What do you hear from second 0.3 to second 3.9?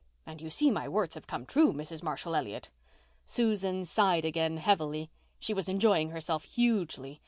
you see my words have come true, Mrs. Marshall Elliott." Susan